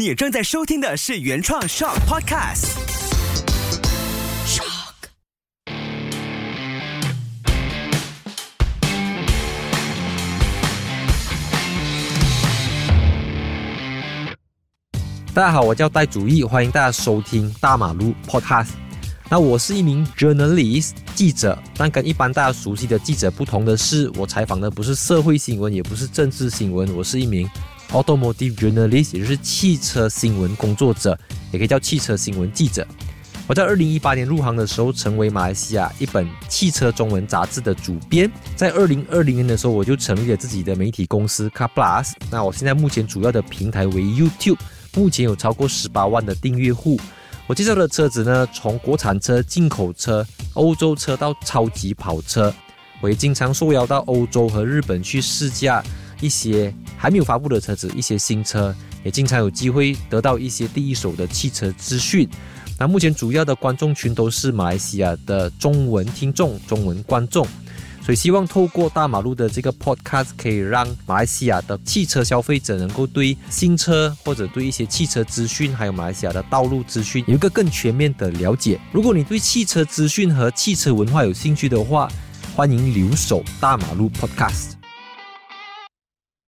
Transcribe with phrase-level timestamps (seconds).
[0.00, 2.70] 你正在收听的是原创 Shock Podcast。
[4.46, 4.94] Shock。
[15.34, 18.70] 大家好，我叫戴祖义，欢迎大家收听大马路 Podcast。
[19.28, 27.46] 那我是一名 journalist 记者，但跟一般大家熟悉的记者不同的是，我采访的不是社会新闻，也不是政治新闻，我是一名
[27.92, 31.18] automotive journalist，也就是汽车新闻工作者，
[31.52, 32.86] 也可以叫汽车新闻记者。
[33.46, 38.30] 我在二零一八年入行的时候，成为马来西亚一本汽车中文杂志的主编。
[38.54, 42.12] 在二零二零年的时候，我就成立了自己的媒体公司 Car Plus。
[42.30, 44.58] 那我现在目前主要的平台为 YouTube，
[44.94, 47.00] 目前有超过十八万的订阅户。
[47.48, 52.54] 我介绍的车子呢，从国产车、进口车、欧洲车到超级跑车，
[53.00, 55.82] 我也经常受邀到欧洲和日本去试驾
[56.20, 58.74] 一些还没有发布的车子，一些新车，
[59.04, 62.28] 也经常有机会得到一些第一手的汽车资讯。
[62.78, 67.46] 那目前主要的观众群都是马来西亚的中文听众、中文观众。
[68.02, 78.80] 所以希望透过大马路的这个 podcast，可以让马来西亚的汽车消费者能够对新车或者对一些汽车资讯，还有马来西亚的道路资讯有一个更全面的了解。
[78.90, 82.10] 如果你对汽车资讯和汽车文化有兴趣的话，
[82.56, 84.79] 欢迎留守大马路 podcast。